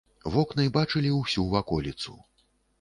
Вокны 0.35 0.65
бачылі 0.77 1.13
ўсю 1.19 1.47
ваколіцу. 1.53 2.19